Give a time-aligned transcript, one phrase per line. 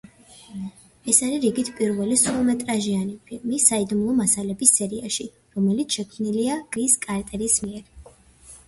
[1.11, 5.29] ეს არის რიგით პირველი სრულმეტრაჟიანი ფილმი „საიდუმლო მასალების“ სერიაში,
[5.61, 8.13] რომელიც შექმნილია კრის კარტერის მიერ.